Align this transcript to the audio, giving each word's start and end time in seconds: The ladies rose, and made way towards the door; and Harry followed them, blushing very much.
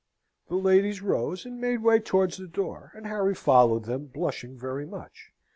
The 0.47 0.55
ladies 0.55 1.03
rose, 1.03 1.45
and 1.45 1.61
made 1.61 1.83
way 1.83 1.99
towards 1.99 2.37
the 2.37 2.47
door; 2.47 2.91
and 2.95 3.05
Harry 3.05 3.35
followed 3.35 3.83
them, 3.85 4.07
blushing 4.07 4.57
very 4.57 4.87
much. 4.87 5.29